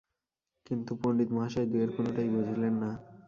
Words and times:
কিন্তু 0.65 0.91
পণ্ডিতমহাশয় 1.01 1.67
দুয়ের 1.71 1.91
কোনোটাই 1.95 2.29
বুঝিলেন 2.29 2.73
না। 2.73 2.91